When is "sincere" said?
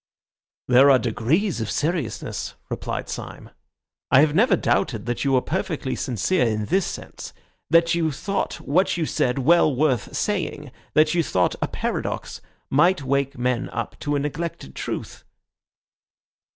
5.95-6.43